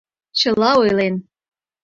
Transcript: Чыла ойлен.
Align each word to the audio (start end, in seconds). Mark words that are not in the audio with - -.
Чыла 0.39 0.71
ойлен. 0.81 1.15